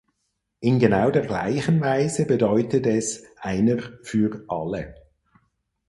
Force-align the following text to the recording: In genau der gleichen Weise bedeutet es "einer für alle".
In 0.61 0.79
genau 0.79 1.11
der 1.11 1.27
gleichen 1.27 1.79
Weise 1.79 2.25
bedeutet 2.25 2.87
es 2.87 3.23
"einer 3.39 3.77
für 4.01 4.43
alle". 4.47 4.95